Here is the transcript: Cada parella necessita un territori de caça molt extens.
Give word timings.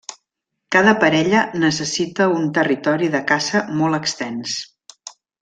Cada 0.75 0.93
parella 1.03 1.43
necessita 1.63 2.27
un 2.39 2.49
territori 2.59 3.11
de 3.17 3.21
caça 3.33 3.63
molt 3.83 3.99
extens. 4.01 4.59